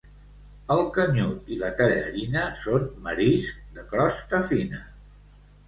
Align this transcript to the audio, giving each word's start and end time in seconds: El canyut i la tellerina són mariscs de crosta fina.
El 0.75 0.79
canyut 0.95 1.51
i 1.57 1.57
la 1.65 1.69
tellerina 1.83 2.47
són 2.63 2.89
mariscs 3.09 3.63
de 3.79 3.87
crosta 3.95 4.43
fina. 4.51 4.85